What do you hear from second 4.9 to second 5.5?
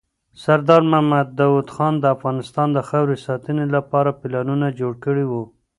کړي وو.